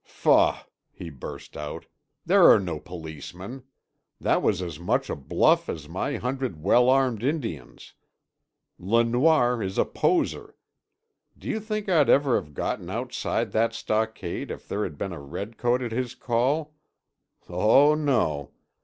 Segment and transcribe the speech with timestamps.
[0.03, 1.85] "Faugh!" he burst out.
[2.25, 3.61] "There are no Policemen.
[4.19, 7.93] That was as much a bluff as my hundred well armed Indians.
[8.79, 10.55] Le Noir is a poser.
[11.37, 15.21] Do you think I'd ever have gotten outside that stockade if there had been a
[15.21, 16.73] redcoat at his call?
[17.47, 18.49] Oh, no!